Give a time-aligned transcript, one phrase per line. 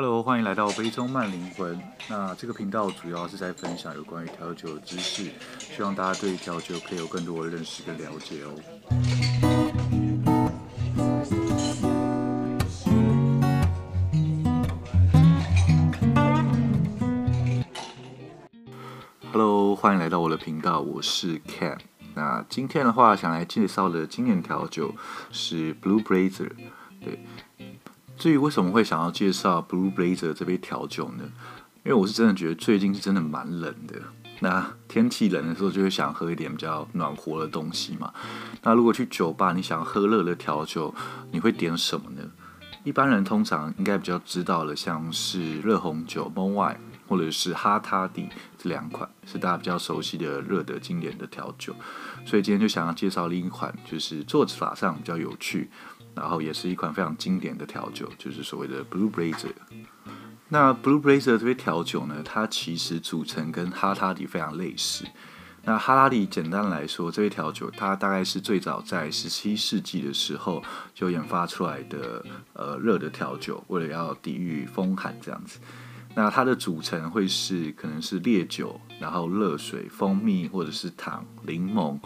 [0.00, 1.76] Hello，欢迎来到杯中慢灵魂。
[2.08, 5.28] 那这个频道主要是在分享有关于调酒的知识，
[5.58, 8.54] 希望大家对调酒可以有更多的认识跟了解哦。
[19.32, 21.78] Hello，欢迎来到我的频道，我是 Cam。
[22.14, 24.94] 那今天的话，想来介绍的经典调酒
[25.32, 26.52] 是 Blue Blazer，
[27.00, 27.18] 对。
[28.18, 31.24] 至于为什么会想要介绍 Blue Blazer 这杯调酒呢？
[31.84, 33.94] 因为我是真的觉得最近是真的蛮冷的。
[34.40, 38.12] 那天气冷的时候，就会想喝一点比较暖和的东西嘛。
[38.62, 40.92] 那如果去酒吧，你想喝热的调酒，
[41.30, 42.22] 你会点什么呢？
[42.82, 46.76] 一般人通常应该比较知道的，像是热红酒 Mulled
[47.06, 51.74] 或者是 Hot Toddy 这两款，是大家比较熟悉的热的经典的调酒。
[52.26, 55.70] 所以今天就想要介绍另一款，就是做法上比较有趣。
[56.18, 59.52] 然后也是一款非常经典的调酒，就是所谓的 Blue Blazer。
[60.48, 65.04] 那 Blue Blazer 这杯调酒呢，它其实组成跟哈拉里非常类似。
[65.64, 70.62] 那哈拉里简单来说，这杯调酒它大概是最早在十七世纪的时候
[70.94, 75.58] 就研发出来的呃热的调酒，为了要抵御风寒这样子。
[76.18, 81.96] 那它的组成会是可能是烈酒，然后热水、蜂蜜或者是糖、柠檬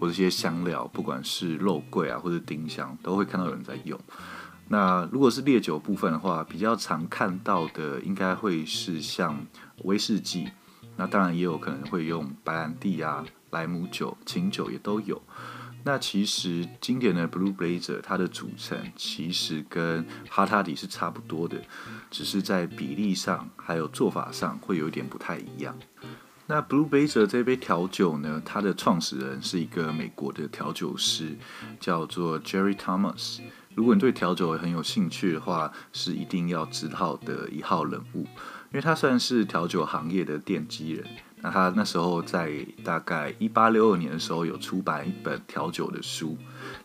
[0.00, 4.00] 或者一些香料，不管是肉桂啊或者丁香，都会看到有人在用。
[4.68, 9.38] 那如果是烈酒部分的话，比较常看到的应该会是像
[9.84, 10.48] 威士忌，
[10.96, 15.20] 那当然也有可能会用白兰地啊、莱姆酒、琴酒也都有。
[15.88, 21.62] 那其实经典的 Blue Blazer 它的组成其实跟 Hot Toddy 是差不多的，
[22.10, 25.74] 只是在比例上还有做法上会有一点不太一样。
[26.46, 31.34] 那 Blue Blazer 这杯调酒呢，它的创始人是一个美国的调酒师，
[31.80, 33.40] 叫做 Jerry Thomas。
[33.74, 41.06] 如果你对调酒很有兴趣的话，是一定要知道的一号人物，因为他算是调酒行业的奠基人。
[41.40, 42.50] 那他那时候在
[42.82, 46.36] 大概一八六二年的时候有出版一本调酒的书，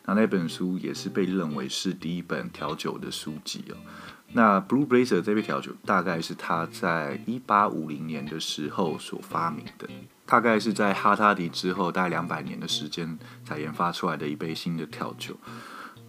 [0.04, 3.76] 那那本书也是被认为是第一本调酒的书籍哦。
[4.32, 9.88] 那 Blue Blazer 这杯调酒大概是他在一八五零年的时候所发明的，
[10.26, 15.36] 大概是在哈塔迪之后大概两百年的时间才研发出来的一杯新的调酒。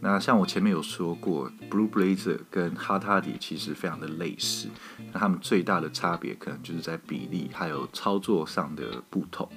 [0.02, 4.68] 那像我前面有说过，Blue Blazer 跟 Hot Toddy 其实非常的类似，
[5.12, 9.50] 那他们最大的差别可能就是在比例还有操作上的不同。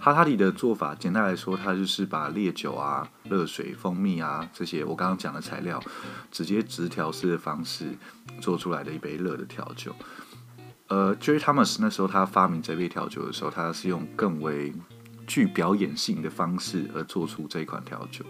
[0.00, 5.82] Hot Toddy 的做法，简单来说，它就是把烈酒啊、热水、蜂蜜啊这些我刚刚讲的材料，
[6.30, 7.96] 直接直调式的方式
[8.38, 9.94] 做出来的一杯热的调酒。
[10.88, 14.74] 呃，Jerry Thomas 那时候他发明这杯调酒的时候，他是用更为
[15.26, 18.24] 具表演性的方式而做出这一款调酒。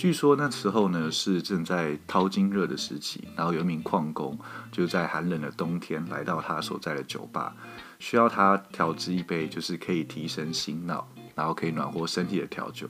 [0.00, 4.38] 据说那时候呢是正在淘金热的时期，然后有一名矿工
[4.72, 7.54] 就在寒冷的冬天来到他所在的酒吧，
[7.98, 12.88] 需要他调制一杯就是可以提神醒脑，然后可以暖和身体的调酒。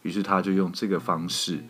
[0.00, 1.62] 于是他就用这个方式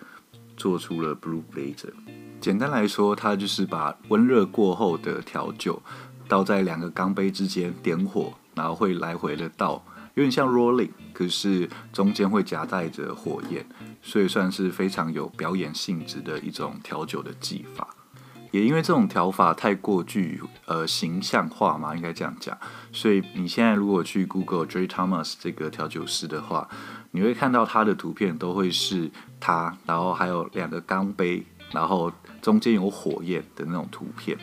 [0.56, 1.92] 做出了 Blue Blazer。
[2.40, 5.82] 简单来说，他就是把温热过后的调酒
[6.28, 9.84] 倒在两个钢杯之间点火，然后会来回的倒。
[10.16, 13.66] 有点像 rolling，可是中间会夹带着火焰，
[14.00, 17.86] 所以算是非常有表演性质的一种调酒的技法。
[18.50, 22.56] 也因为这种调法太过具呃形象化嘛，应该这样讲，
[22.92, 26.66] 所以你现在如果去 Google Jerry Thomas 这个调酒师的话，
[27.10, 32.10] 你会看到他的图片都会是他，然后还有两个钢杯，然后
[32.40, 34.38] 中间有火焰的那种图片。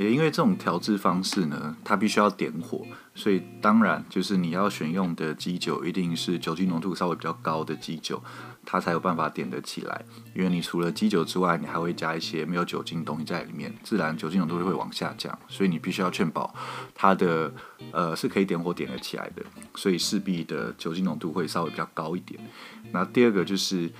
[0.00, 8.22] 也因为这种调制方式呢，它必须要点火，所以当然就是你要选用的基酒一定是酒精浓度稍微比较高的基酒，
[8.64, 10.02] 它才有办法点得起来。
[10.34, 15.38] 因为你除了基酒之外，你还会加一些没有酒精的东西在里面，自然酒精浓度就会往下降。
[15.48, 16.54] 所以你必须要确保
[16.94, 17.52] 它的
[17.92, 19.44] 呃是可以点火点得起来的，
[19.74, 22.40] 所以势必的酒精浓度会稍微比较高一点。
[22.90, 23.92] 那第二个就是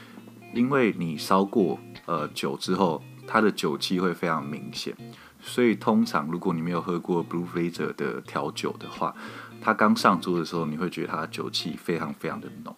[0.55, 4.97] 因为你烧过呃酒之后，它的酒气会非常明显。
[5.43, 9.15] 所以通常，如果你没有喝过 Blue Blazer 的调酒的话，
[9.60, 12.75] 它刚上桌的时候，你会觉得它酒气非常非常的浓。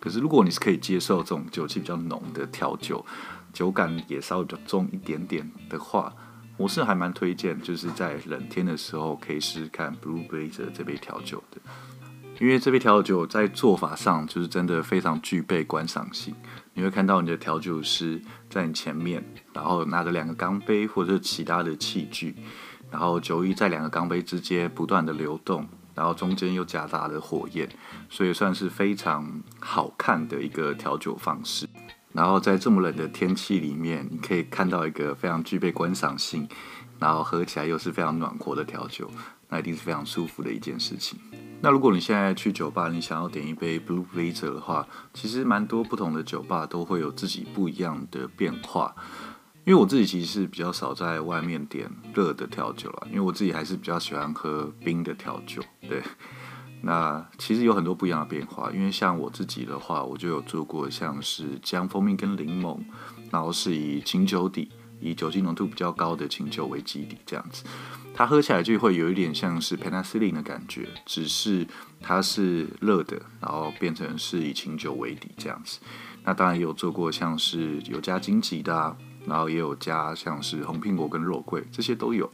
[0.00, 3.04] 可是如果你是可以接受这种酒气比较浓的调酒，
[3.52, 6.12] 酒感也稍微比较重一点点的话，
[6.56, 11.60] 我是还蛮推荐，就是在冷天的时候可以试试看 Blue Blazer 这杯调酒的。
[12.40, 16.32] 因为这杯调酒在做法上就是真的非常具备观赏性。
[16.78, 19.20] 你会看到你的调酒师在你前面，
[19.52, 22.36] 然后拿着两个钢杯或者是其他的器具，
[22.88, 25.66] 然后酒液在两个钢杯之间不断的流动，
[25.96, 27.68] 然后中间又夹杂了火焰，
[28.08, 31.68] 所以算是非常好看的一个调酒方式。
[32.12, 36.48] 然后在这么冷的天气里面，你可以看到一个非常具备观赏性，
[37.00, 39.10] 然后喝起来又是非常暖和的调酒，
[39.48, 41.18] 那一定是非常舒服的一件事情。
[41.60, 48.94] 那如果你现在去酒吧，你想要点一杯 Blue Blazer 的话，其实蛮多不同的酒吧都会有自己不一样的变化。
[49.64, 55.60] 因为我自己其实是比较少在外面点热的调酒啦，因为我自己还是比较喜欢喝冰的调酒。
[55.80, 56.00] 对，
[56.80, 58.70] 那其实有很多不一样的变化。
[58.70, 62.78] 因为像我自己的话，我就有做过像是姜蜂蜜跟柠檬，
[63.30, 64.70] 然后是以琴酒底。
[65.00, 67.64] 以酒精浓度比较高的清酒为基底，这样子，
[68.14, 71.66] 它喝起来就会有一点像是 Penicillin 的感觉，只是
[72.00, 75.78] 它是热的，然后变成是以清酒为底这样子。
[76.24, 78.96] 那当然也有做过像是有加荆棘的啊，
[79.26, 82.30] 然后也有加像是红苹果跟肉桂，这些都有。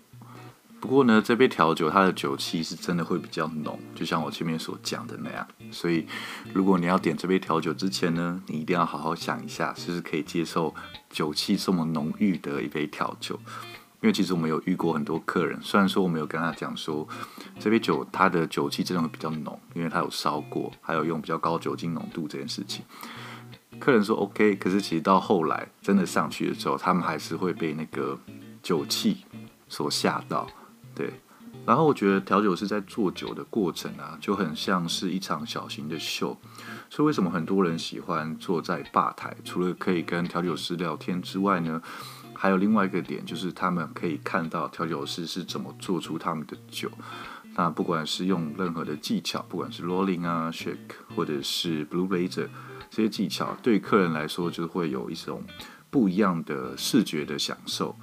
[0.85, 5.49] 不过呢，这杯调酒它的酒气是真的会比较浓，就像我前面所讲的那样。
[5.71, 6.07] 所以，
[6.53, 10.75] 如果你要点这杯调酒之前呢，你一定要好好想一下，是不是可以接受
[11.09, 13.41] 酒气这么浓郁的一杯调酒。
[14.03, 17.09] 因为其实我们有遇过很多客人，虽然说我们有跟他讲说，
[17.59, 22.85] 这杯酒它的酒气真的会比较浓，因为它有烧过，还有用比较高酒精浓度这件事情。
[23.81, 28.19] 客人说 OK，可是其实到后来真的上去的时候，他们还是会被那个
[28.63, 29.25] 酒气
[29.67, 30.47] 所吓到。
[30.95, 31.13] 对，
[31.67, 36.39] 然后我觉得调酒师在做酒的过程啊，就很像是一场小型的秀。
[36.89, 39.35] 所以为什么很多人喜欢坐在吧台？
[39.45, 41.83] 除了可以跟调酒师聊天之外呢，
[42.35, 46.89] 还有另外一个点，就是他们可以看到调酒师是怎么做出他们的酒。
[47.57, 50.77] 那不管是用任何的技巧，不管是 rolling 啊、shake
[51.17, 52.49] 或者是 blue blazer
[52.91, 55.43] 这些技巧，对客人来说就会有一种
[55.91, 57.97] 不一样的视觉的享受。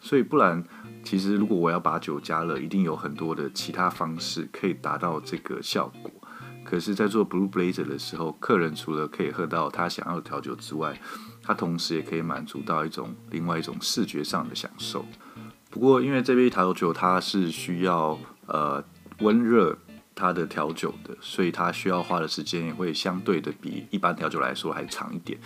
[0.00, 0.64] 所以不然。
[1.04, 6.10] 其实，如果我要把酒加热，一定有很多的其他方式可以达到这个效果。
[6.64, 10.98] 可是，在做 Blue Blazer 的时候，客人除了可以喝到他想要的调酒之外，
[11.42, 15.04] 他同时也可以满足到一种另外一种视觉上的享受。
[15.70, 18.82] 不过，因为这杯调酒它是需要呃
[19.18, 19.76] 温热。
[20.14, 25.38] 它的调酒的，所以它需要花的时间也会相对的比一般调酒来说还长一点。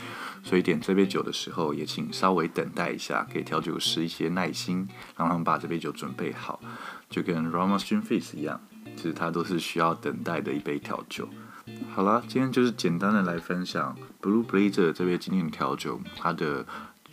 [0.42, 4.86] 所以点这杯酒的时候，也请稍微等待一下，给调酒师一些耐心，
[5.16, 6.60] 让他们把这杯酒准备好。
[7.08, 8.60] 就跟 Ramos Gin Fizz 一样，
[8.96, 11.28] 其实它都是需要等待的一杯调酒。
[11.94, 16.64] 好了，今天就是简单的来分享 Blue Blazer 这杯经典调酒，它的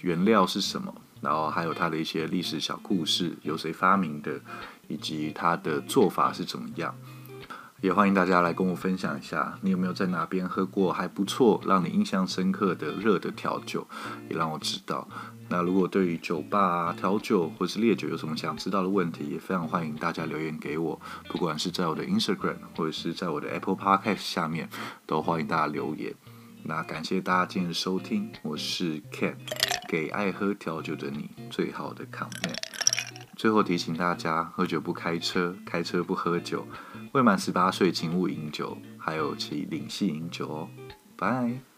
[0.02, 4.40] 原料是什么，然后还有它的一些历史小故事，由谁发明的，
[4.88, 6.94] 以及它的做法是怎么样。
[7.84, 13.86] 也欢迎大家来跟我分享一下，你有没有在哪边喝过还不错、让你印象深刻的热的调酒，
[14.30, 15.06] 也让我知道。
[15.50, 20.98] 那如果对于酒吧、调酒或是烈酒有什么想知道的问题，也非常欢迎大家留言给我，
[21.28, 24.70] 不管是在我的 Instagram 或者是在我的 Apple Podcast 下面，
[25.06, 26.16] 都欢迎大家留言。
[26.64, 29.36] 那感谢大家今天的收听，我是 Ken，
[29.90, 32.73] 给爱喝调酒的你最好的 comment。
[33.36, 36.68] 最后提醒大家，喝酒不开车，开车不喝酒。
[37.14, 40.70] 未满十八岁请勿饮酒，还有请领系饮酒哦。
[41.16, 41.73] 拜。